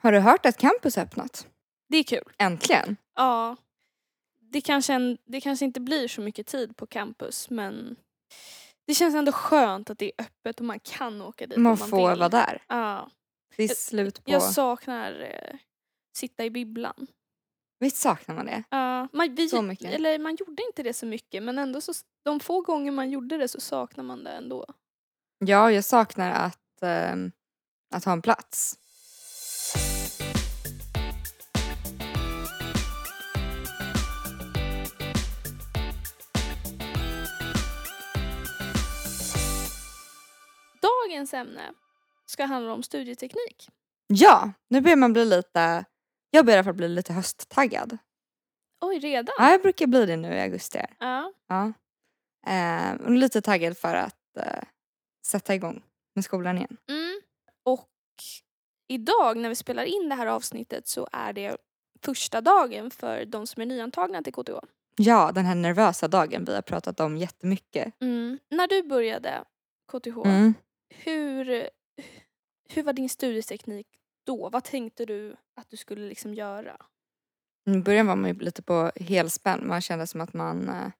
[0.00, 1.46] Har du hört att campus öppnat?
[1.88, 2.32] Det är kul.
[2.38, 2.96] Äntligen.
[3.14, 3.56] Ja.
[4.52, 7.96] Det kanske, en, det kanske inte blir så mycket tid på campus men
[8.86, 11.78] det känns ändå skönt att det är öppet och man kan åka dit Man om
[11.78, 12.18] man får vill.
[12.18, 12.62] vara där.
[12.68, 13.10] Ja.
[13.56, 14.30] Det är Jag- slut på...
[14.30, 15.56] Jag saknar eh,
[16.16, 17.06] sitta i bibblan.
[17.78, 18.62] Visst saknar man det?
[18.70, 19.92] Ja, man, vi, Så mycket.
[19.92, 21.92] Eller man gjorde inte det så mycket men ändå så
[22.24, 24.66] de få gånger man gjorde det så saknar man det ändå.
[25.38, 27.32] Ja, jag saknar att, ehm,
[27.94, 28.78] att ha en plats.
[41.10, 41.72] Dagens ämne
[42.26, 43.68] ska handla om studieteknik.
[44.06, 45.84] Ja, nu börjar man bli lite...
[46.30, 47.98] Jag börjar i alla fall bli lite hösttaggad.
[48.80, 49.34] Oj, redan?
[49.38, 50.80] Ja, jag brukar bli det nu i augusti.
[50.98, 51.32] Ja.
[51.48, 51.72] Ja.
[52.46, 54.62] Eh, och lite taggad för att eh,
[55.26, 55.82] sätta igång
[56.14, 56.76] med skolan igen.
[56.88, 57.20] Mm.
[57.64, 57.88] Och
[58.88, 61.56] idag när vi spelar in det här avsnittet så är det
[62.04, 64.52] första dagen för de som är nyantagna till KTH.
[64.96, 68.00] Ja, den här nervösa dagen vi har pratat om jättemycket.
[68.00, 68.38] Mm.
[68.50, 69.44] När du började
[69.92, 70.54] KTH, Mm.
[70.90, 71.68] Hur,
[72.68, 73.86] hur var din studieteknik
[74.26, 74.48] då?
[74.48, 76.76] Vad tänkte du att du skulle liksom göra?
[77.70, 79.66] I början var man ju lite på helspänn.
[79.68, 80.90] Man kände som att man, eh,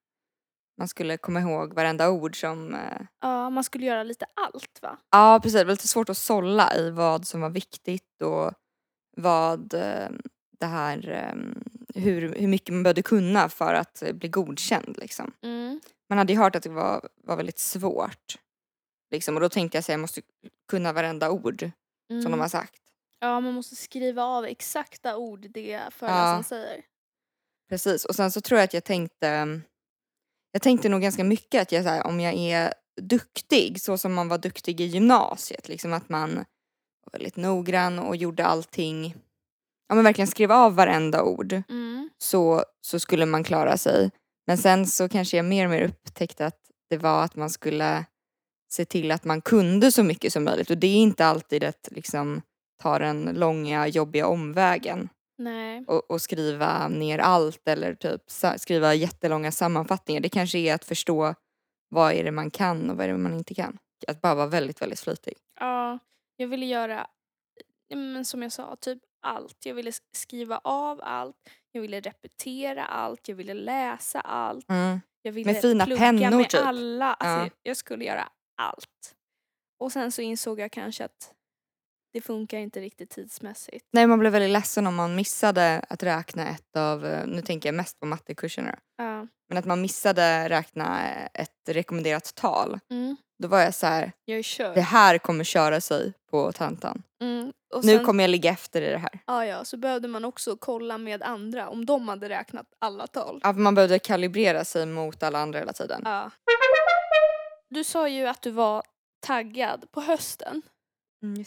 [0.78, 2.74] man skulle komma ihåg varenda ord som...
[2.74, 4.98] eh, Ja, man skulle göra lite allt va?
[5.10, 5.58] Ja, precis.
[5.58, 8.52] Det var lite svårt att sålla i vad som var viktigt och
[9.16, 10.08] vad eh,
[10.60, 11.10] det här...
[11.10, 11.34] eh,
[11.94, 15.32] Hur, hur mycket man behövde kunna för att bli godkänd liksom.
[15.42, 15.80] Mm.
[16.08, 18.38] Man hade ju hört att det var, var väldigt svårt.
[19.10, 20.20] Liksom, och då tänkte jag att jag måste
[20.68, 22.30] kunna varenda ord som Mm.
[22.30, 22.80] de har sagt.
[23.18, 26.42] Ja, man måste skriva av exakta ord det föreläsaren Ja.
[26.42, 26.84] säger.
[27.68, 28.04] Precis.
[28.04, 29.60] Och sen så tror jag att jag tänkte...
[30.52, 34.14] Jag tänkte nog ganska mycket att jag, så här, om jag är duktig så som
[34.14, 35.68] man var duktig i gymnasiet.
[35.68, 36.34] Liksom att man
[37.04, 39.14] var väldigt noggrann och gjorde allting.
[39.88, 41.52] Ja men verkligen skrev av varenda ord.
[41.68, 42.10] Mm.
[42.18, 44.10] Så, så skulle man klara sig.
[44.46, 46.58] Men sen så kanske jag mer och mer upptäckte att
[46.90, 48.04] det var att man skulle
[48.72, 50.70] se till att man kunde så mycket som möjligt.
[50.70, 52.42] Och det är inte alltid att liksom
[52.82, 55.08] ta den långa jobbiga omvägen
[55.86, 58.22] och, och skriva ner allt eller typ
[58.56, 60.20] skriva jättelånga sammanfattningar.
[60.20, 61.34] Det kanske är att förstå
[61.88, 63.78] vad är det man kan och vad är det man inte kan.
[64.08, 65.34] Att bara vara väldigt, väldigt flitig.
[65.60, 65.98] Ja,
[66.36, 67.06] jag ville göra,
[67.94, 69.66] men som jag sa, typ allt.
[69.66, 71.36] Jag ville skriva av allt,
[71.72, 74.66] jag ville repetera allt, jag ville läsa allt.
[75.22, 76.60] Jag ville fina plugga pennor, med typ.
[76.64, 77.14] alla.
[77.14, 77.60] Alltså, Ja.
[77.62, 78.28] jag skulle göra
[78.60, 79.14] allt.
[79.80, 81.32] Och sen så insåg jag kanske att
[82.12, 83.86] det funkar inte riktigt tidsmässigt.
[83.92, 87.68] Nej, man blev väldigt ledsen om man missade att räkna ett av, eh, nu tänker
[87.68, 89.26] jag mest på mattekurserna, Ja.
[89.48, 92.78] men att man missade räkna ett rekommenderat tal.
[92.90, 93.16] Mm.
[93.42, 94.44] Då var jag så här, Jag
[94.74, 97.02] det här kommer köra sig på tentan.
[97.22, 97.52] Mm.
[97.74, 99.18] Och Nu sen, kommer jag ligga efter i det här.
[99.26, 103.40] ja, ja, så behövde man också kolla med andra om de hade räknat alla tal.
[103.42, 106.02] Ja, man behövde kalibrera sig mot alla andra hela tiden.
[106.04, 106.30] Ja.
[107.70, 108.82] Du sa ju att du var
[109.20, 110.62] taggad på hösten.
[111.22, 111.44] Mm.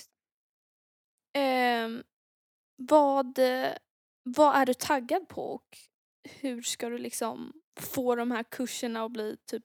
[1.34, 2.03] Ehm,
[2.75, 3.72] vad, eh,
[4.23, 5.78] vad är du taggad på och
[6.29, 9.63] hur ska du liksom få de här kurserna att bli typ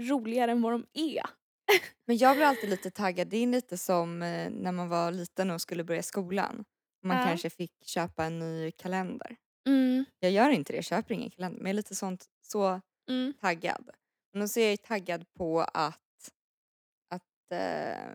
[0.00, 1.22] roligare än vad de är?
[2.06, 3.28] Men jag blir alltid lite taggad.
[3.28, 6.64] Det är lite som eh, när man var liten och skulle börja skolan.
[7.02, 7.24] Man Ja.
[7.24, 9.36] kanske fick köpa en ny kalender.
[9.68, 11.58] Mm, Jag gör inte det, jag köper ingen kalender.
[11.58, 13.90] Men jag är lite sånt, så mm, taggad.
[14.36, 16.30] Men så är jag taggad på att,
[17.08, 18.14] att eh,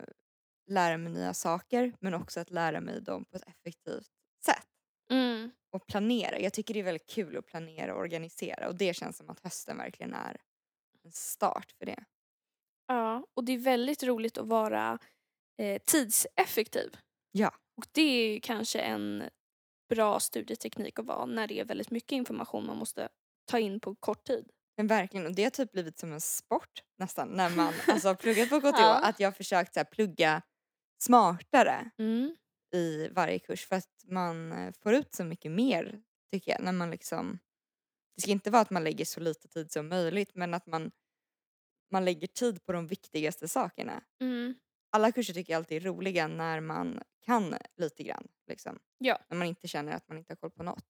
[0.68, 4.12] lära mig nya saker men också att lära mig dem på ett effektivt
[4.46, 4.68] sätt.
[5.10, 5.52] mm.
[5.72, 6.40] Och planera.
[6.40, 9.40] Jag tycker det är väldigt kul att planera och organisera och det känns som att
[9.40, 10.38] hösten verkligen är
[11.04, 12.04] en start för det.
[12.88, 15.00] Ja, och det är väldigt roligt att vara
[15.58, 16.98] eh, tidseffektiv.
[17.32, 17.52] Ja.
[17.78, 19.24] Och det är kanske en
[19.90, 23.10] bra studieteknik att vara när det är väldigt mycket information man måste
[23.46, 24.52] ta in på kort tid.
[24.78, 28.16] Men verkligen, och det har typ blivit som en sport nästan när man alltså, har
[28.16, 28.80] pluggat på KTH.
[28.80, 29.00] Ja.
[29.04, 30.42] Att jag har försökt så här, plugga
[31.04, 32.36] smartare Mm.
[32.74, 36.02] i varje kurs för att man eh, får ut så mycket mer
[36.32, 36.62] tycker jag.
[36.64, 37.40] När man liksom,
[38.16, 40.92] det ska inte vara att man lägger så lite tid som möjligt men att man,
[41.92, 44.04] man lägger tid på de viktigaste sakerna.
[44.22, 44.56] Mm.
[44.92, 48.28] Alla kurser tycker jag alltid är roliga när man kan lite grann.
[48.48, 48.80] Liksom.
[48.98, 49.20] Ja.
[49.30, 50.86] När man inte känner att man inte har koll på något.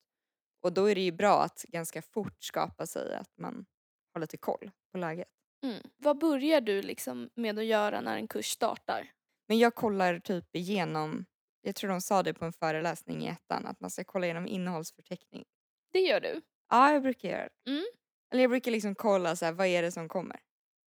[0.61, 3.65] Och då är det ju bra att ganska fort skapa sig att man
[4.13, 5.27] har lite koll på läget.
[5.63, 5.81] Mm.
[5.97, 9.11] Vad börjar du liksom med att göra när en kurs startar?
[9.47, 11.25] Men jag kollar typ igenom,
[11.61, 14.47] jag tror de sa det på en föreläsning i ettan, att man ska kolla igenom
[14.47, 15.45] innehållsförteckning.
[15.93, 16.41] Det gör du.
[16.69, 17.71] Ja, jag brukar göra det.
[17.71, 17.85] Mm.
[18.31, 20.39] Eller jag brukar liksom kolla så här, vad är det som kommer?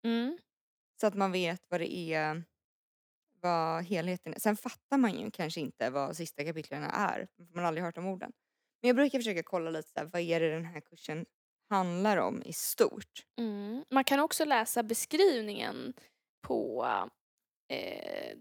[0.05, 0.39] Mm.
[1.01, 2.43] Så att man vet vad det är,
[3.41, 4.39] vad helheten är.
[4.39, 7.99] Sen fattar man ju kanske inte vad sista kapitlen är, för man har aldrig hört
[7.99, 8.33] om orden.
[8.85, 11.27] Men jag brukar försöka kolla lite så här, vad är det den här kursen
[11.71, 13.25] handlar om i stort.
[13.39, 13.85] Mm.
[13.91, 15.95] Man kan också läsa beskrivningen
[16.47, 16.87] på
[17.73, 18.37] eh,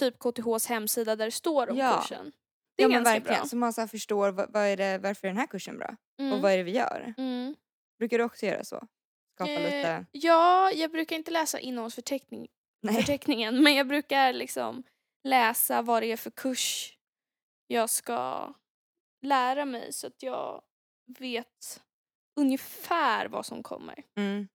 [0.00, 2.00] typ KTHs hemsida där det står om Ja.
[2.00, 2.32] kursen.
[2.76, 3.48] Det är ja men ganska verkligen, bra.
[3.48, 5.96] så man så förstår vad, vad är det, varför är den här kursen bra?
[6.18, 6.40] Och Mm.
[6.40, 7.14] vad är det vi gör?
[7.18, 7.56] Mm.
[7.98, 8.86] Brukar du också göra så?
[9.34, 10.06] Skapa Eh, lite...
[10.12, 12.48] Ja, jag brukar inte läsa innehållsförteckning,
[12.82, 12.94] Nej.
[12.94, 14.82] förteckningen men jag brukar liksom
[15.24, 16.96] läsa vad det är för kurs
[17.66, 18.52] jag ska
[19.22, 20.62] lära mig så att jag
[21.18, 21.82] vet
[22.36, 24.04] ungefär vad som kommer.
[24.16, 24.48] Mm.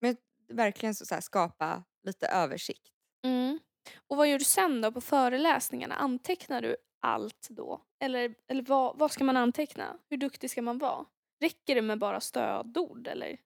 [0.00, 0.16] Men
[0.48, 2.92] verkligen så, så här, skapa lite översikt.
[3.24, 3.58] Mm.
[4.06, 5.94] Och vad gör du sen då på föreläsningarna?
[5.94, 7.82] Antecknar du allt då?
[8.00, 9.98] Eller, eller vad, vad ska man anteckna?
[10.08, 11.06] Hur duktig ska man vara?
[11.40, 13.40] Räcker det med bara stödord eller?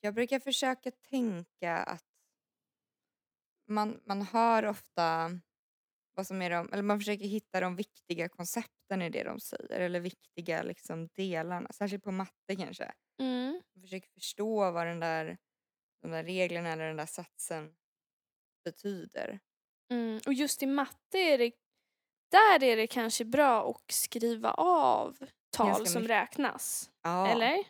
[0.00, 2.04] Jag brukar försöka tänka att
[3.68, 5.30] man, man hör ofta
[6.16, 9.80] vad som är de, eller man försöker hitta de viktiga koncepten i det de säger
[9.80, 12.92] eller viktiga liksom delarna, särskilt på matte kanske.
[13.20, 13.62] Mm.
[13.74, 15.38] Man försöker förstå vad den där,
[16.02, 17.74] de där reglerna eller den där satsen
[18.64, 19.40] betyder.
[19.90, 20.20] Mm.
[20.26, 21.52] Och just i matte är det,
[22.30, 25.16] där är det kanske bra att skriva av
[25.50, 26.16] tal Ganska som mycket.
[26.16, 26.90] räknas.
[27.02, 27.28] Ja.
[27.28, 27.64] Eller?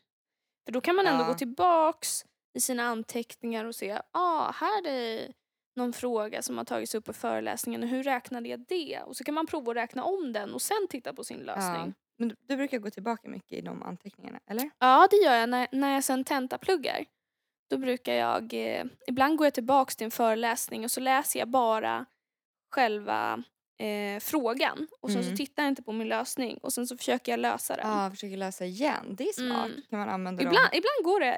[0.64, 1.28] För då kan man ändå Ja.
[1.28, 5.32] gå tillbaks i sina anteckningar och se, ah, här är
[5.76, 9.00] någon fråga som har tagits upp på föreläsningen och hur räknade jag det?
[9.06, 11.94] Och så kan man prova att räkna om den och sen titta på sin lösning.
[12.18, 14.70] Men du, du brukar gå tillbaka mycket i de anteckningarna, eller?
[14.78, 17.04] Ja, det gör jag när, när jag sen tentapluggar.
[17.70, 21.48] Då brukar jag, eh, ibland går jag tillbaks till en föreläsning och så läser jag
[21.48, 22.06] bara
[22.74, 23.42] själva
[23.78, 25.30] eh, frågan och sen Mm.
[25.30, 27.88] så tittar jag inte på min lösning och sen så försöker jag lösa den.
[27.90, 29.14] Ja, försöker läsa igen.
[29.18, 29.66] Det är smart.
[29.66, 29.82] Mm.
[29.90, 30.78] Kan man använda Ibland, dem?
[30.78, 31.36] ibland går det,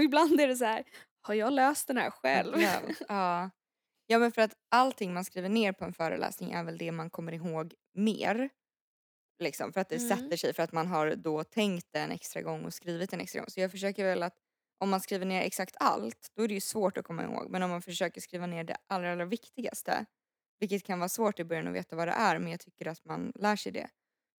[0.04, 0.82] ibland är det så här,
[1.22, 2.52] har jag löst den här själv?
[2.54, 2.94] Själv.
[3.08, 3.50] Ja.
[4.08, 7.10] Ja, men för att allting man skriver ner på en föreläsning är väl det man
[7.10, 8.50] kommer ihåg mer.
[9.42, 10.08] Liksom, för att det Mm.
[10.08, 13.20] sätter sig, för att man har då tänkt det en extra gång och skrivit en
[13.20, 13.50] extra gång.
[13.50, 14.34] Så jag försöker väl att
[14.80, 17.50] om man skriver ner exakt allt, då är det ju svårt att komma ihåg.
[17.50, 20.06] Men om man försöker skriva ner det allra, allra viktigaste,
[20.60, 23.04] vilket kan vara svårt i början att veta vad det är, men jag tycker att
[23.04, 23.90] man lär sig det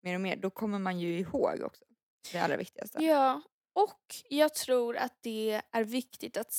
[0.04, 1.86] mer och mer, då kommer man ju ihåg också
[2.31, 3.04] det allra viktigaste.
[3.04, 3.42] Ja,
[3.75, 6.54] och jag tror att det är viktigt att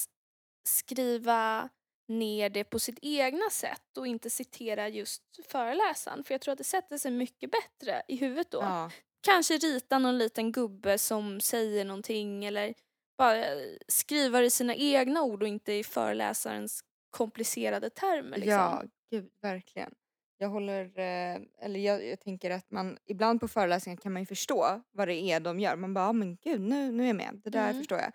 [0.69, 1.69] skriva
[2.11, 6.25] ner det på sitt egna sätt och inte citera just föreläsaren.
[6.25, 8.59] För jag tror att det sätter sig mycket bättre i huvudet då.
[8.59, 8.91] Ja.
[9.23, 12.75] Kanske rita någon liten gubbe som säger någonting eller
[13.19, 13.45] bara
[13.89, 18.37] skriva i sina egna ord och inte i föreläsarens komplicerade termer.
[18.37, 18.53] Liksom.
[18.53, 19.95] Ja, gud verkligen.
[20.39, 24.27] Jag håller, eh, eller jag, jag tänker att man ibland på föreläsningar kan man ju
[24.27, 25.77] förstå vad det är de gör.
[25.77, 27.79] Man bara, men gud nu, nu är jag med, det där Mm.
[27.79, 28.13] förstår jag.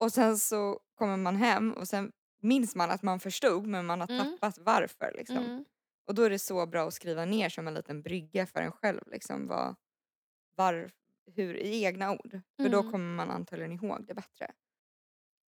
[0.00, 4.00] Och sen så kommer man hem och sen minns man att man förstod men man
[4.00, 4.24] har Mm.
[4.26, 5.36] tappat varför liksom.
[5.36, 5.64] Mm.
[6.06, 8.72] Och då är det så bra att skriva ner som en liten brygga för en
[8.72, 9.76] själv liksom vad,
[10.56, 10.90] var,
[11.34, 12.40] hur, i egna ord.
[12.56, 12.92] För då Mm.
[12.92, 14.50] kommer man antagligen ihåg det bättre.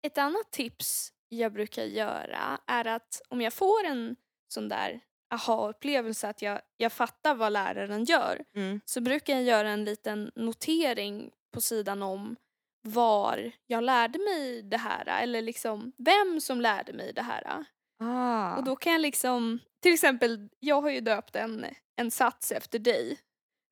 [0.03, 4.17] Ett annat tips jag brukar göra är att om jag får en
[4.49, 5.01] sån där
[5.31, 8.81] aha-upplevelse att jag, jag fattar vad läraren gör Mm.
[8.85, 12.37] så brukar jag göra en liten notering på sidan om
[12.83, 17.65] var jag lärde mig det här eller liksom vem som lärde mig det här.
[18.01, 21.67] Ah, Och då kan jag liksom, till exempel, jag har ju döpt en,
[21.97, 23.19] en sats efter dig.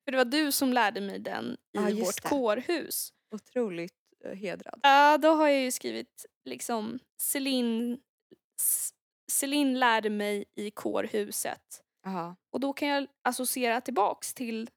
[0.05, 2.29] För det var du som lärde mig den i just vårt det.
[2.29, 3.13] kårhus.
[3.35, 3.93] otroligt
[4.25, 4.79] eh, hedrad.
[4.83, 7.99] Ja, då har jag ju skrivit liksom Celine,
[9.31, 11.81] Celine lärde mig i kårhuset.
[12.05, 12.35] Aha.
[12.53, 14.69] Och då kan jag associera tillbaks till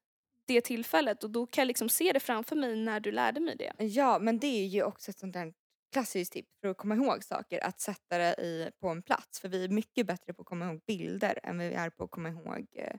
[0.54, 3.56] det tillfället och då kan jag liksom se det framför mig när du lärde mig
[3.56, 3.72] det.
[3.84, 5.52] Ja, men det är ju också ett sånt där
[5.92, 9.40] klassiskt tips för att komma ihåg saker, att sätta det i, på en plats.
[9.40, 12.10] För vi är mycket bättre på att komma ihåg bilder än vi är på att
[12.10, 12.96] komma ihåg eh,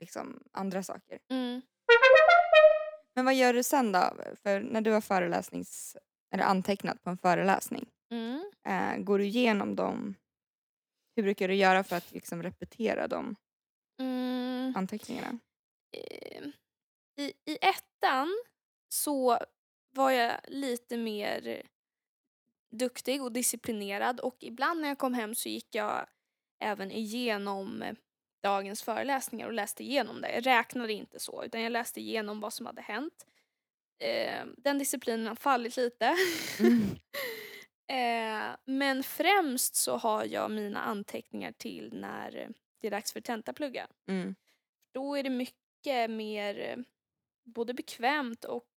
[0.00, 1.18] liksom andra saker.
[1.30, 1.62] Mm.
[3.14, 4.12] Men vad gör du sen då?
[4.42, 5.96] För när du har föreläsnings,
[6.34, 8.50] eller antecknat på en föreläsning, Mm.
[8.66, 10.14] eh, går du igenom dem?
[11.16, 13.36] Hur brukar du göra för att liksom repetera de
[14.00, 14.74] Mm.
[14.76, 15.38] anteckningarna?
[17.18, 18.42] I, i ettan
[18.88, 19.38] så
[19.90, 21.62] var jag lite mer
[22.70, 26.06] duktig och disciplinerad och ibland när jag kom hem så gick jag
[26.58, 27.84] även igenom
[28.42, 30.34] dagens föreläsningar och läste igenom det.
[30.34, 33.26] Jag räknade inte så utan jag läste igenom vad som hade hänt.
[33.98, 36.16] Eh, den disciplinen har fallit lite.
[36.60, 36.82] Mm.
[38.50, 43.86] eh, men främst så har jag mina anteckningar till när det är dags för tentaplugga
[44.08, 44.34] Mm.
[44.92, 46.84] då är det mycket mer
[47.54, 48.68] både bekvämt och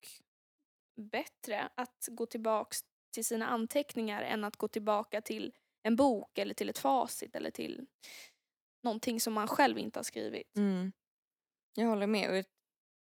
[1.11, 2.79] bättre att gå tillbaks
[3.13, 7.51] till sina anteckningar än att gå tillbaka till en bok eller till ett facit eller
[7.51, 7.85] till
[8.83, 10.57] någonting som man själv inte har skrivit.
[10.57, 10.91] Mm.
[11.75, 12.29] Jag håller med.
[12.29, 12.45] Och jag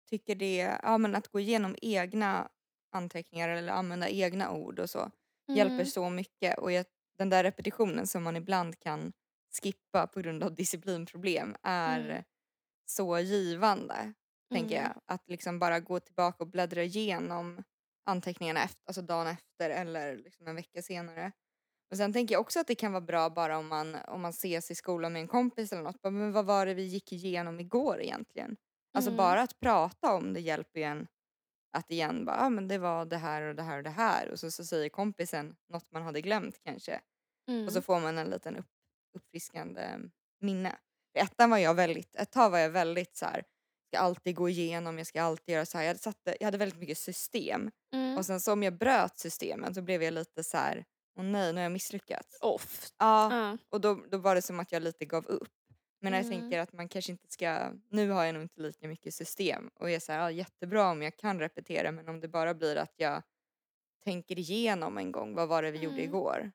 [0.09, 2.49] tycker det, ja, men att gå igenom egna
[2.91, 5.11] anteckningar eller använda egna ord och så
[5.47, 5.85] hjälper Mm.
[5.85, 6.57] så mycket.
[6.59, 6.85] Och jag,
[7.17, 9.13] den där repetitionen som man ibland kan
[9.61, 12.23] skippa på grund av disciplinproblem är Mm.
[12.85, 14.13] så givande.
[14.53, 14.83] Tänker Mm.
[14.83, 15.01] jag.
[15.05, 17.63] Att liksom bara gå tillbaka och bläddra igenom
[18.05, 21.31] anteckningarna efter, alltså dagen efter eller liksom en vecka senare.
[21.91, 24.29] Och sen tänker jag också att det kan vara bra bara om man, om man
[24.31, 26.03] ses i skolan med en kompis eller något.
[26.03, 28.57] Men vad var det vi gick igenom igår egentligen?
[28.93, 29.17] Alltså Mm.
[29.17, 31.07] bara att prata om det hjälper ju en
[31.77, 34.29] att igen bara, ah, men det var det här och det här och det här
[34.31, 37.01] och så, så säger kompisen något man hade glömt kanske
[37.49, 37.65] Mm.
[37.67, 38.67] och så får man en liten upp,
[39.17, 39.99] uppfriskande
[40.41, 40.75] minne.
[41.17, 43.43] I ettan var jag väldigt, ett tag var jag väldigt så här,
[43.87, 45.85] ska alltid gå igenom, jag ska alltid göra så här.
[45.85, 48.17] Jag hade, satte, jag hade väldigt mycket system Mm.
[48.17, 50.85] och sen så om jag bröt systemen så blev jag lite så här,
[51.19, 52.37] åh nej nu har jag misslyckats.
[52.41, 52.91] Off.
[52.97, 53.57] Ja, Ja.
[53.69, 55.49] och då, då var det som att jag lite gav upp.
[56.01, 56.39] Men jag Mm.
[56.39, 59.89] tänker att man kanske inte ska, nu har jag nog inte lika mycket system och
[59.91, 62.93] är så här, ja, jättebra om jag kan repetera men om det bara blir att
[62.97, 63.23] jag
[64.03, 66.05] tänker igenom en gång, vad var det vi gjorde Mm.
[66.09, 66.51] igår?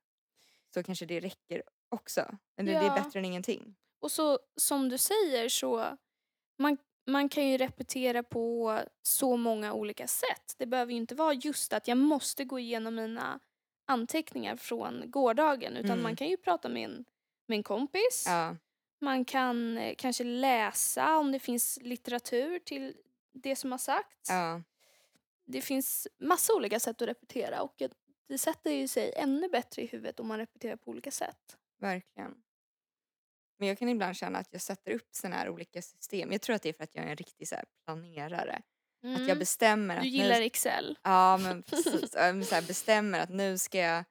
[0.75, 2.39] Så kanske det räcker också.
[2.57, 2.97] Eller det Ja.
[2.97, 3.75] är bättre än ingenting.
[4.01, 5.97] Och så som du säger så
[6.59, 10.55] man, man kan ju repetera på så många olika sätt.
[10.59, 13.41] Det behöver ju inte vara just att jag måste gå igenom mina
[13.87, 16.03] anteckningar från gårdagen utan Mm.
[16.03, 17.05] man kan ju prata med en,
[17.47, 18.25] med en kompis.
[18.27, 18.57] Ja,
[19.01, 22.97] Man kan eh, kanske läsa om det finns litteratur till
[23.33, 24.31] det som har sagts.
[24.31, 24.63] ja,
[25.45, 27.83] Det finns massa olika sätt att repetera och
[28.29, 31.57] det sätter ju sig ännu bättre i huvudet om man repeterar på olika sätt.
[31.79, 32.35] verkligen.
[33.63, 36.33] Men jag kan ibland känna att jag sätter upp såna här olika system.
[36.33, 38.63] Jag tror att det är för att jag är en riktig så planerare.
[39.17, 40.13] Att jag bestämmer att Mm.
[40.13, 40.99] Du nu gillar Excel.
[41.03, 42.15] Ja men precis.
[42.15, 44.05] Jag så bestämmer att nu ska jag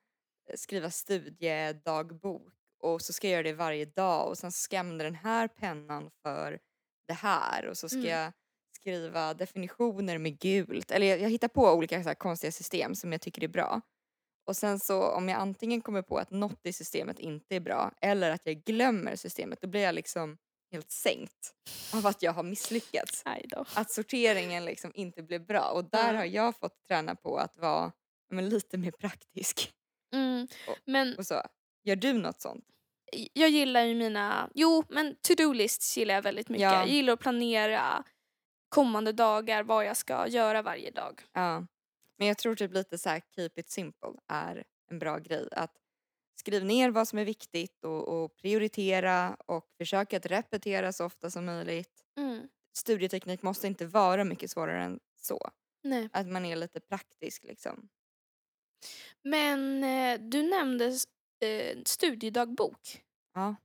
[0.55, 2.53] skriva studiedagbok
[2.83, 5.15] och så ska jag göra det varje dag och sen så ska jag använda den
[5.15, 6.59] här pennan för
[7.07, 8.09] det här och så ska Mm.
[8.09, 8.31] jag
[8.75, 10.91] skriva definitioner med gult.
[10.91, 13.81] Eller jag, jag hittar på olika så konstiga system som jag tycker är bra.
[14.45, 17.91] Och sen så om jag antingen kommer på att något i systemet inte är bra
[18.01, 20.37] eller att jag glömmer systemet då blir jag liksom
[20.71, 21.53] helt sänkt
[21.93, 23.23] av att jag har misslyckats
[23.75, 25.69] att sorteringen liksom inte blev bra.
[25.69, 27.91] Och där har jag fått träna på att vara
[28.29, 29.71] men, lite mer praktisk.
[30.13, 30.47] Mm.
[30.67, 31.41] Och- Men Och så,
[31.83, 32.65] gör du något sånt?
[33.33, 36.61] jag gillar ju mina, jo men to-do lists gillar jag väldigt mycket.
[36.63, 36.73] Ja.
[36.73, 38.03] Jag gillar att planera
[38.69, 41.21] kommande dagar, vad jag ska göra varje dag.
[41.33, 41.67] Ja.
[42.21, 45.47] Men jag tror typ lite så här keep it simple är en bra grej.
[45.51, 45.77] Att
[46.35, 51.29] skriv ner vad som är viktigt och, och prioritera och försök att repetera så ofta
[51.29, 52.05] som möjligt.
[52.17, 52.47] Mm.
[52.73, 55.51] Studieteknik måste inte vara mycket svårare än så.
[55.83, 56.09] Nej.
[56.13, 57.89] Att man är lite praktisk liksom.
[59.21, 60.85] Men eh, du nämnde
[61.39, 63.03] eh, studiedagbok.
[63.33, 63.55] Ja.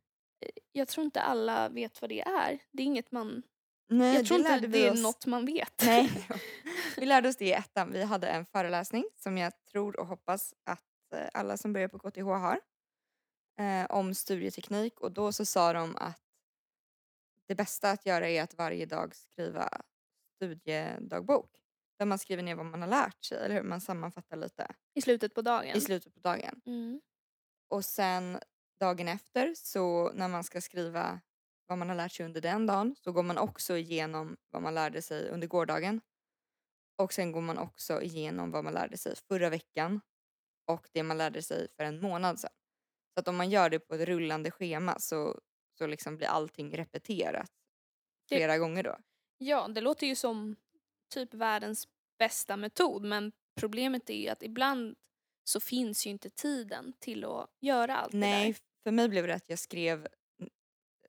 [0.73, 2.59] Jag tror inte alla vet vad det är.
[2.73, 3.43] Det är inget man...
[3.88, 5.02] Nej, jag tror det inte det är oss.
[5.02, 5.83] något man vet.
[5.87, 6.28] Nej.
[6.97, 7.93] Vi lärde oss det i ettan.
[7.93, 11.99] Vi hade en föreläsning som jag tror och hoppas att eh, alla som börjar på
[11.99, 12.61] KTH har.
[13.61, 16.21] Eh, om studieteknik och då så sa de att
[17.49, 19.81] det bästa att göra är att varje dag skriva
[20.37, 21.50] studiedagbok.
[21.99, 25.02] Där man skriver ner vad man har lärt sig eller hur man sammanfattar lite I
[25.02, 25.76] slutet på dagen.
[25.76, 26.61] i slutet på dagen.
[26.66, 27.00] Mm.
[27.69, 28.38] Och sen
[28.81, 31.21] dagen efter så när man ska skriva
[31.67, 34.75] vad man har lärt sig under den dagen så går man också igenom vad man
[34.75, 36.01] lärde sig under gårdagen.
[36.99, 40.01] Och sen går man också igenom vad man lärde sig förra veckan
[40.67, 42.51] och det man lärde sig för en månad sedan.
[43.15, 45.41] Så att om man gör det på ett rullande schema så,
[45.79, 47.51] så liksom blir allting repeterat
[48.29, 48.97] Det- flera gånger då.
[49.39, 50.57] Ja, det låter ju som
[51.15, 54.97] typ världens bästa metod men problemet är ju att ibland
[55.45, 58.61] så finns ju inte tiden till att göra allt det Nej, där.
[58.83, 60.09] för mig blev det att jag skrev,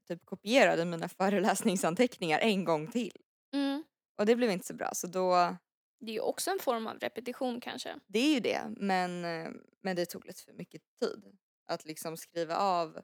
[0.07, 3.17] typ kopierade mina föreläsningsanteckningar en gång till.
[3.53, 3.83] Mm.
[4.17, 5.57] Och det blev inte så bra så då
[5.99, 7.99] Det är ju också en form av repetition kanske.
[8.07, 11.37] Det är ju det, men, eh, men det tog lite för mycket tid.
[11.65, 12.99] Att liksom skriva av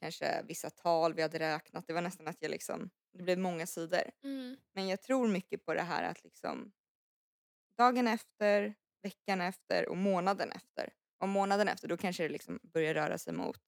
[0.00, 1.86] kanske vissa tal vi hade räknat.
[1.86, 4.10] Det var nästan att jag liksom, det blev många sidor.
[4.24, 4.56] Mm.
[4.74, 6.72] Men jag tror mycket på det här att liksom
[7.78, 10.92] dagen efter, veckan efter och månaden efter.
[11.20, 13.60] Och månaden efter då kanske det liksom börjar röra sig mot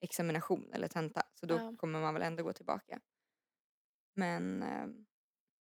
[0.00, 1.22] examination eller tenta.
[1.34, 1.74] Så då Ja.
[1.76, 3.00] kommer man väl ändå gå tillbaka.
[4.14, 4.86] Men eh,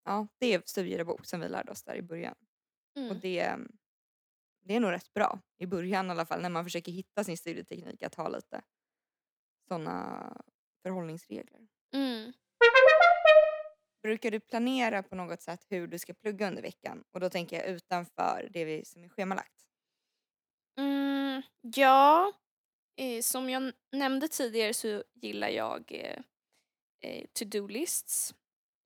[0.06, 2.36] ja, det är studiedagbok som vi lärde oss där i början.
[2.96, 3.20] Och Mm.
[3.20, 3.58] det,
[4.62, 7.38] det är nog rätt bra i början i alla fall när man försöker hitta sin
[7.38, 8.62] studieteknik att ha lite
[9.68, 10.38] sådana
[10.84, 11.68] förhållningsregler.
[11.94, 12.34] Mm.
[14.04, 17.04] Brukar du planera på något sätt hur du ska plugga under veckan?
[17.12, 19.68] Och då tänker jag utanför det vi, som är schemalagt.
[20.77, 22.34] Mm, ja,
[22.98, 26.20] eh, som jag nämnde tidigare så gillar jag eh,
[27.02, 28.36] eh, to-do-lists.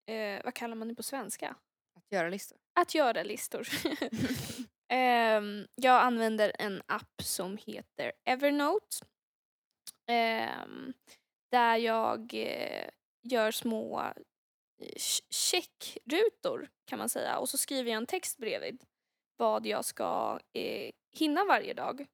[0.09, 1.55] Eh, vad kallar man det på svenska?
[1.95, 2.57] Att göra listor.
[2.79, 3.67] Att göra listor.
[4.91, 8.97] Ehm, jag använder en app som heter Evernote.
[10.07, 10.93] Ehm,
[11.51, 12.89] där jag eh,
[13.23, 13.99] gör små
[14.81, 18.83] eh, ch- checkrutor kan man säga och så skriver jag en text bredvid
[19.37, 22.05] vad jag ska eh, hinna varje dag.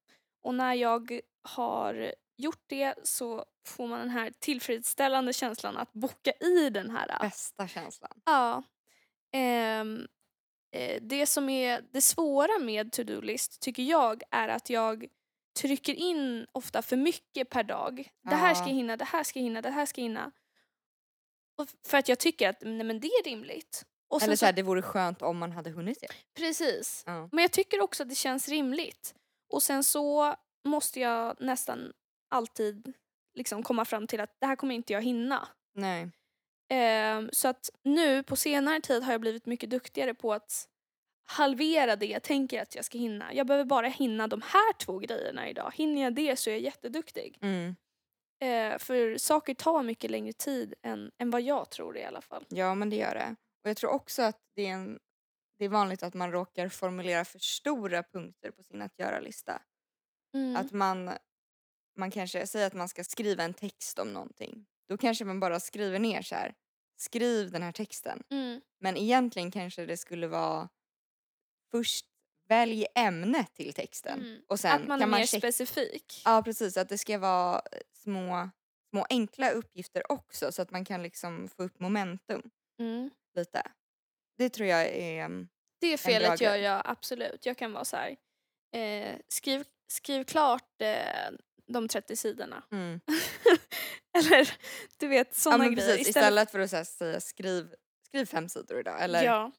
[0.44, 6.32] Och när jag har gjort det så får man den här tillfredsställande känslan att boka
[6.32, 8.22] i den här Bästa känslan.
[8.26, 8.64] Ja.
[9.34, 10.08] Ehm,
[10.76, 15.06] eh, det som är det svåra med to-do-list tycker jag är att jag
[15.60, 18.10] trycker in ofta för mycket per dag.
[18.30, 18.70] Det här ska Ja.
[18.70, 20.32] jag hinna, det här ska jag hinna, det här ska jag hinna.
[21.58, 23.86] Och för att jag tycker att nej, men det är rimligt.
[24.10, 26.08] Och Eller så, så här, det vore skönt om man hade hunnit det.
[26.38, 27.04] precis.
[27.06, 27.30] Ja.
[27.32, 29.16] Men jag tycker också att det känns rimligt.
[29.50, 31.94] Och sen så måste jag nästan
[32.30, 32.94] alltid
[33.34, 35.48] liksom komma fram till att det här kommer inte jag hinna.
[35.74, 36.10] Nej.
[36.70, 40.68] Ehm, så att nu på senare tid har jag blivit mycket duktigare på att
[41.26, 43.34] halvera det jag tänker att jag ska hinna.
[43.34, 45.72] Jag behöver bara hinna de här två grejerna idag.
[45.76, 47.38] Hinner jag det så är jag jätteduktig.
[47.42, 47.76] Mm.
[48.42, 52.46] Eh, för saker tar mycket längre tid än, än vad jag tror i alla fall.
[52.50, 53.36] Ja men det gör det.
[53.64, 55.00] Och jag tror också att det är, en,
[55.58, 59.62] det är vanligt att man råkar formulera för stora punkter på sin att göra-lista.
[60.36, 60.56] Mm.
[60.56, 61.12] Att man,
[61.98, 64.66] man kanske säger att man ska skriva en text om någonting.
[64.88, 66.54] Då kanske man bara skriver ner så här.
[66.98, 68.24] Skriv den här texten.
[68.30, 68.62] Mm.
[68.80, 70.70] Men egentligen kanske det skulle vara
[71.72, 72.06] först
[72.48, 74.20] välj ämne till texten.
[74.22, 74.42] Mm.
[74.48, 76.22] Och sen att man kan är man mer specifik.
[76.26, 78.50] Ja precis, att det ska vara eh, små,
[78.90, 82.42] små enkla uppgifter också så att man kan liksom få upp momentum
[82.80, 83.10] Mm.
[83.36, 83.72] lite.
[84.38, 85.26] Det tror jag är...
[85.26, 85.48] mm,
[85.80, 87.46] Det felet gör jag absolut.
[87.46, 88.16] Jag kan vara så här.
[88.72, 91.32] Eh, skriv, skriv klart eh,
[91.68, 92.64] de 30 sidorna.
[92.72, 93.00] Mm.
[94.18, 94.54] Eller
[94.98, 95.90] du vet Ja sådana men grejer.
[95.90, 97.68] precis, istället för att här, säga skriv,
[98.08, 99.04] skriv fem sidor idag.
[99.04, 99.52] Eller, Ja.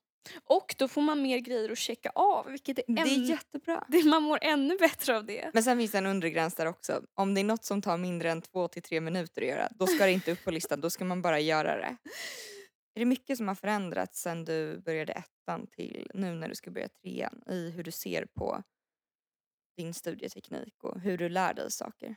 [0.44, 3.84] Och då får man mer grejer att checka av vilket är, Det är jättebra.
[3.88, 5.50] det, man mår ännu bättre av det.
[5.54, 7.02] Men sen finns det en undre gräns där också.
[7.14, 9.86] Om det är något som tar mindre än två till tre minuter att göra, då
[9.86, 11.96] ska det inte upp på listan, då ska man bara göra det.
[12.94, 16.70] Är det mycket som har förändrats sen du började ettan till nu när du ska
[16.70, 18.62] börja trean i hur du ser på
[19.76, 22.16] din studieteknik och hur du lär dig saker?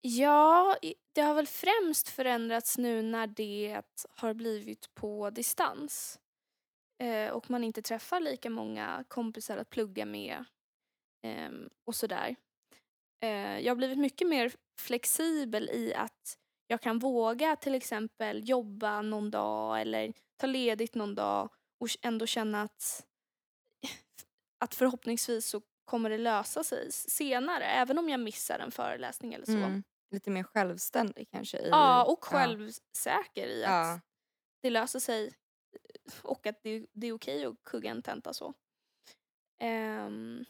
[0.00, 0.76] Ja,
[1.12, 6.18] det har väl främst förändrats nu när det har blivit på distans.
[6.98, 10.44] Eh, och man inte träffar lika många kompisar att plugga med
[11.22, 12.36] ehm, och sådär.
[13.20, 19.02] Eh, jag har blivit mycket mer flexibel i att jag kan våga till exempel jobba
[19.02, 23.06] någon dag eller ta ledigt någon dag och ändå känna att,
[24.58, 29.46] att förhoppningsvis så kommer det lösa sig senare även om jag missar en föreläsning eller
[29.46, 29.52] så.
[29.52, 29.82] Mm.
[30.10, 31.58] Lite mer självständig kanske?
[31.58, 34.00] I, Ja, och självsäker i att Ja.
[34.62, 35.34] det löser sig
[36.22, 38.54] och att det, det är okej att kugga en tenta så.
[39.60, 40.44] Ehm,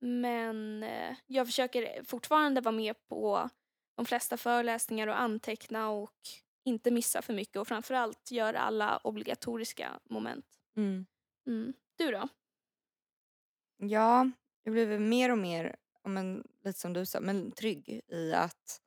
[0.00, 3.50] men eh, jag försöker fortfarande vara med på
[3.96, 6.14] de flesta föreläsningar och anteckna och
[6.64, 10.46] inte missa för mycket och framförallt göra alla obligatoriska moment.
[10.76, 11.06] Mm.
[11.46, 11.72] Mm.
[11.98, 12.28] Du då?
[13.78, 14.30] Ja,
[14.76, 18.80] jag blev mer och mer, men, lite som du sa, men trygg i att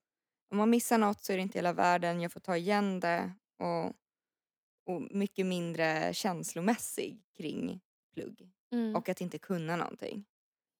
[0.49, 3.33] om man missar något så är det inte hela världen, jag får ta igen det
[3.57, 3.85] och,
[4.85, 7.81] och mycket mindre känslomässig kring
[8.13, 8.95] plugg Mm.
[8.95, 10.25] och att inte kunna någonting.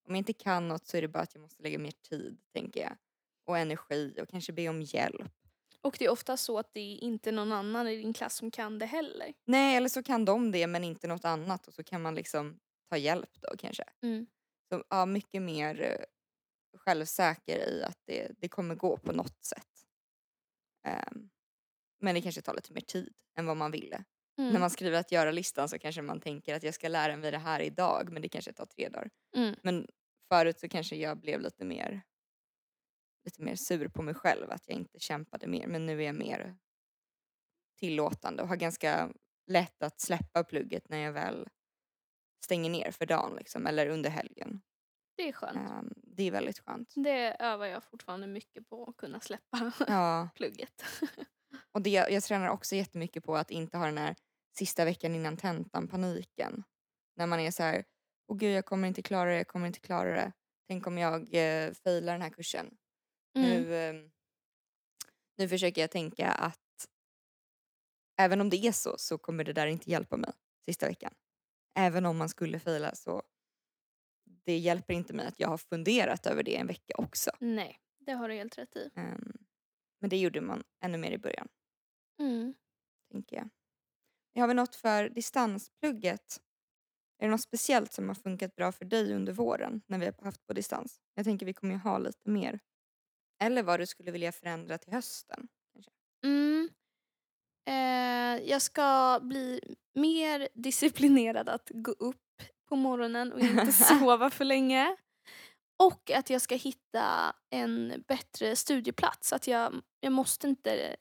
[0.07, 2.37] Om jag inte kan något så är det bara att jag måste lägga mer tid,
[2.53, 2.97] tänker jag.
[3.45, 5.31] Och energi och kanske be om hjälp.
[5.81, 8.51] Och det är ofta så att det är inte någon annan i din klass som
[8.51, 9.33] kan det heller.
[9.45, 12.59] Nej, eller så kan de det men inte något annat och så kan man liksom
[12.89, 13.83] ta hjälp då kanske.
[14.01, 14.27] Mm.
[14.71, 16.05] Så, ja, mycket mer eh,
[16.77, 19.67] självsäker i att det, det kommer gå på något sätt.
[20.87, 21.29] Ehm,
[21.99, 24.03] men det kanske tar lite mer tid än vad man ville.
[24.37, 24.53] Mm.
[24.53, 27.37] När man skriver att göra-listan så kanske man tänker att jag ska lära mig det
[27.37, 29.09] här idag men det kanske tar tre dagar.
[29.35, 29.55] Mm.
[29.63, 29.87] Men
[30.27, 32.01] förut så kanske jag blev lite mer
[33.23, 36.15] lite mer sur på mig själv att jag inte kämpade mer men nu är jag
[36.15, 36.57] mer
[37.79, 39.13] tillåtande och har ganska
[39.47, 41.47] lätt att släppa plugget när jag väl
[42.45, 44.61] stänger ner för dagen liksom, eller under helgen.
[45.17, 45.57] Det är skönt.
[45.57, 46.93] Ehm, det är väldigt skönt.
[46.95, 50.83] Det övar jag fortfarande mycket på att kunna släppa Ja, plugget.
[51.71, 54.15] och det, jag tränar också jättemycket på att inte ha den här
[54.57, 56.63] sista veckan innan tentan paniken.
[57.15, 57.85] När man är så här,
[58.27, 60.31] åh gud jag kommer inte klara det, jag kommer inte klara det.
[60.67, 62.77] Tänk om jag eh, failar den här kursen.
[63.35, 63.49] Mm.
[63.49, 63.93] Nu, eh,
[65.37, 66.59] nu försöker jag tänka att
[68.17, 70.31] även om det är så så kommer det där inte hjälpa mig
[70.65, 71.13] sista veckan.
[71.75, 73.23] Även om man skulle faila så
[74.45, 77.31] det hjälper inte mig att jag har funderat över det en vecka också.
[77.39, 78.89] Nej, det har du helt rätt i.
[78.95, 79.37] Ehm,
[79.99, 81.47] men det gjorde man ännu mer i början.
[82.19, 82.53] Mm.
[83.11, 83.49] tänker jag.
[84.41, 86.41] Har vi något för distansplugget?
[87.17, 90.13] Är det något speciellt som har funkat bra för dig under våren när vi har
[90.23, 91.01] haft på distans?
[91.13, 92.59] Jag tänker vi kommer ju ha lite mer.
[93.39, 95.47] Eller vad du skulle vilja förändra till hösten?
[96.23, 96.69] Mm.
[97.67, 99.59] Eh, jag ska bli
[99.93, 102.17] mer disciplinerad att gå upp
[102.69, 104.95] på morgonen och inte sova för länge.
[105.83, 109.33] Och att jag ska hitta en bättre studieplats.
[109.33, 110.95] Att jag, jag måste inte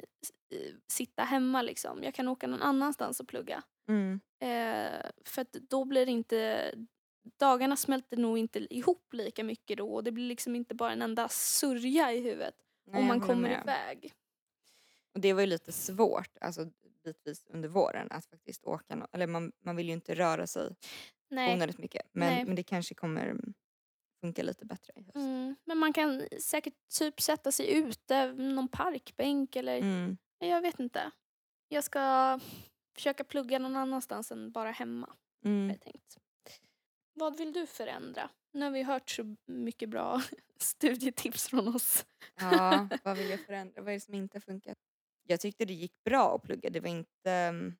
[0.55, 2.03] eh, sitta hemma liksom.
[2.03, 3.63] Jag kan åka någon annanstans och plugga.
[3.89, 4.21] Mm.
[4.43, 6.73] Eh, för att då blir det inte...
[7.41, 11.03] Dagarna smälter nog inte ihop lika mycket då och det blir liksom inte bara en
[11.03, 12.55] enda sörja i huvudet
[12.87, 13.63] Nej, om man kommer med.
[13.63, 14.15] iväg.
[15.15, 16.71] Och det var ju lite svårt, alltså
[17.05, 18.95] bitvis under våren att faktiskt åka.
[18.97, 20.75] nå- Eller man, man vill ju inte röra sig
[21.31, 21.55] Nej.
[21.55, 22.07] onödigt mycket.
[22.13, 22.45] Men, Nej.
[22.45, 23.39] men det kanske kommer
[24.21, 25.17] funka lite bättre i höst.
[25.17, 30.17] Mm, men man kan säkert typ sätta sig ute, någon parkbänk eller Mm.
[30.39, 31.11] jag vet inte.
[31.69, 32.39] Jag ska
[32.95, 35.17] försöka plugga någon annanstans än bara hemma.
[35.45, 35.71] Mm.
[35.71, 36.19] jag tänkt.
[37.15, 38.31] Vad vill du förändra?
[38.53, 40.23] Nu har vi hört så mycket bra
[40.59, 42.07] studietips från oss.
[42.41, 43.83] Ja, vad vill jag förändra?
[43.83, 44.79] Vad är det som inte har funkat?
[45.31, 46.71] Jag tyckte det gick bra att plugga.
[46.71, 47.75] Det var inte, mm,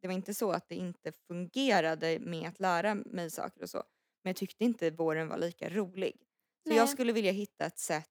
[0.00, 3.84] det var inte så att det inte fungerade med att lära mig saker och så.
[4.22, 6.16] Men jag tyckte inte våren var lika rolig.
[6.62, 6.78] Så Nej.
[6.78, 8.10] jag skulle vilja hitta ett sätt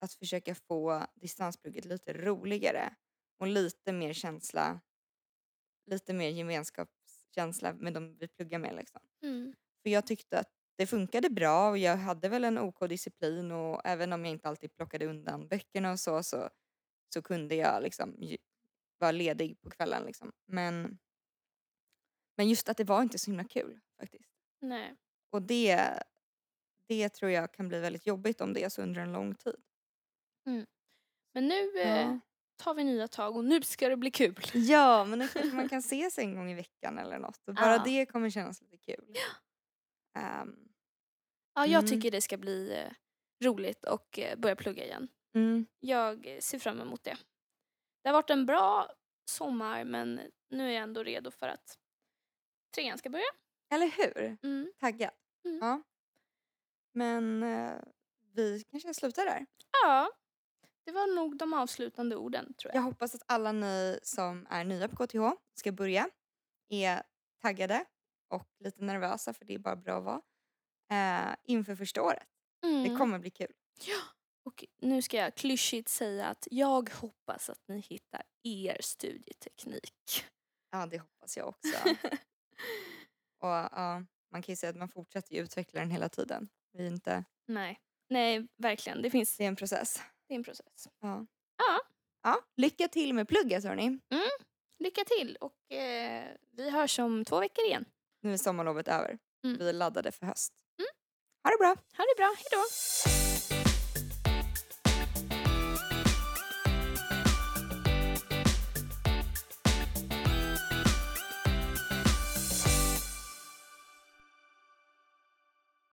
[0.00, 2.94] att försöka få distansplugget lite roligare
[3.38, 4.80] och lite mer känsla,
[5.86, 9.00] lite mer gemenskapskänsla med de vi pluggar med liksom.
[9.22, 9.54] Mm.
[9.82, 13.80] För jag tyckte att det funkade bra och jag hade väl en OK disciplin och
[13.84, 16.50] även om jag inte alltid plockade undan böckerna och så så,
[17.14, 18.16] så kunde jag liksom
[18.98, 20.32] vara ledig på kvällen liksom.
[20.46, 20.98] Men,
[22.36, 24.30] men just att det var inte så himla kul faktiskt.
[24.60, 24.96] Nej.
[25.30, 26.02] Och det,
[26.88, 29.56] det tror jag kan bli väldigt jobbigt om det är så under en lång tid.
[31.34, 32.18] Men nu eh, Ja.
[32.56, 34.40] tar vi nya tag och nu ska det bli kul.
[34.54, 37.72] Ja, men nu kanske man kan ses en gång i veckan eller något och bara
[37.76, 37.82] Ja.
[37.84, 39.16] det kommer kännas lite kul.
[40.18, 40.68] Ehm,
[41.56, 41.90] Ja, jag Mm.
[41.90, 42.92] tycker det ska bli eh,
[43.46, 45.08] roligt och eh, börja plugga igen.
[45.34, 47.16] Mm, Jag ser fram emot det.
[48.02, 48.90] Det har varit en bra
[49.24, 50.20] sommar men
[50.50, 51.78] nu är jag ändå redo för att
[52.74, 53.24] trean ska börja.
[53.70, 54.36] eller hur?
[54.42, 54.72] Mm.
[54.80, 55.10] Taggad.
[55.44, 55.58] Mm.
[55.58, 55.82] Ja.
[56.92, 57.72] Men eh,
[58.32, 59.46] vi kanske slutar där.
[59.82, 60.10] Ja,
[60.84, 62.82] det var nog de avslutande orden tror Jag jag.
[62.84, 66.10] hoppas att alla ni som är nya på KTH ska börja
[66.68, 67.02] är
[67.42, 67.84] taggade
[68.28, 70.22] och lite nervösa för det är bara bra att vara
[71.30, 72.28] eh, inför första året.
[72.60, 72.98] Det Mm.
[72.98, 73.52] kommer bli kul.
[74.44, 80.24] Och nu ska jag klyschigt säga att jag hoppas att ni hittar er studieteknik.
[80.70, 81.88] Ja, det hoppas jag också.
[83.40, 86.48] och ja, Man kan ju säga att man fortsätter ju utveckla den hela tiden.
[86.72, 87.80] Vi inte, Nej.
[88.08, 89.02] Nej, verkligen.
[89.02, 90.02] Det finns det är en process.
[90.28, 90.88] det är en process.
[91.00, 91.26] Ja.
[91.58, 91.80] Ja.
[92.22, 92.40] ja.
[92.56, 94.00] Lycka till med plugget hörni.
[94.78, 97.84] Lycka till och eh, vi hörs om två veckor igen.
[98.20, 99.18] Nu är sommarlovet över.
[99.44, 99.58] Mm.
[99.58, 100.52] Vi är laddade för höst.
[101.44, 101.68] Ha det bra!
[101.68, 103.13] Ha det bra, hejdå!